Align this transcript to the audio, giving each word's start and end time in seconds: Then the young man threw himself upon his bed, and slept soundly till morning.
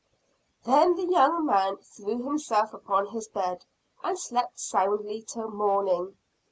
Then 0.65 0.95
the 0.95 1.05
young 1.05 1.45
man 1.45 1.77
threw 1.77 2.23
himself 2.23 2.73
upon 2.73 3.09
his 3.11 3.27
bed, 3.27 3.65
and 4.03 4.17
slept 4.17 4.59
soundly 4.59 5.21
till 5.27 5.51
morning. 5.51 6.17